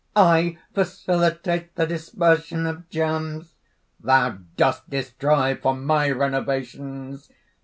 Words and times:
"I 0.15 0.57
facilitate 0.73 1.75
the 1.75 1.85
dispersion 1.85 2.65
of 2.65 2.89
germs!" 2.89 3.53
"Thou 3.99 4.39
dost 4.57 4.89
destroy 4.89 5.55
for 5.57 5.75
my 5.75 6.09
renovations!" 6.09 7.29